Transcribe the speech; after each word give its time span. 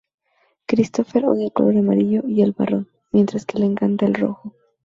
Christopher 0.71 1.25
odia 1.27 1.45
el 1.45 1.53
color 1.53 1.77
amarillo 1.77 2.23
y 2.27 2.41
el 2.41 2.55
marrón, 2.57 2.89
mientras 3.11 3.45
que 3.45 3.59
le 3.59 3.67
encanta 3.67 4.07
el 4.07 4.15
rojo. 4.15 4.51